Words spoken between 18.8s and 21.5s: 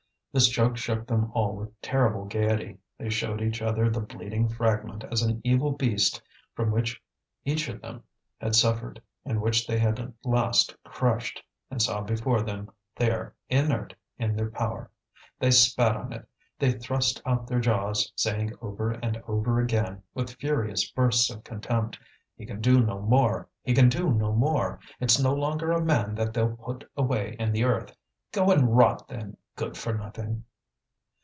and over again, with furious bursts of